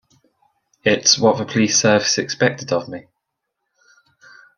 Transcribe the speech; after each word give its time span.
It's 0.83 1.19
what 1.19 1.37
the 1.37 1.45
police 1.45 1.79
service 1.79 2.17
expected 2.17 2.73
of 2.73 2.87
me. 2.89 3.05